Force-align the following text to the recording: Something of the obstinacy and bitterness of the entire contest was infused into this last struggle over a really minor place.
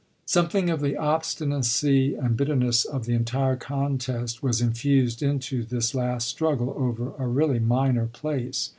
Something 0.25 0.71
of 0.71 0.81
the 0.81 0.97
obstinacy 0.97 2.15
and 2.15 2.35
bitterness 2.35 2.85
of 2.85 3.05
the 3.05 3.13
entire 3.13 3.55
contest 3.55 4.41
was 4.41 4.59
infused 4.59 5.21
into 5.21 5.63
this 5.63 5.93
last 5.93 6.27
struggle 6.27 6.73
over 6.75 7.13
a 7.19 7.27
really 7.27 7.59
minor 7.59 8.07
place. 8.07 8.69